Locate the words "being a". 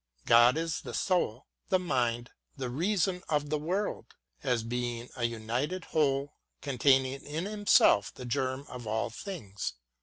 4.63-5.25